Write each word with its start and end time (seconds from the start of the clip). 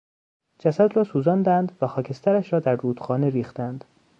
جسد 0.59 0.95
را 0.97 1.03
سوزاندند 1.03 1.77
و 1.81 1.87
خاکسترش 1.87 2.53
را 2.53 2.59
در 2.59 2.75
رودخانه 2.75 3.29
ریختند. 3.29 3.85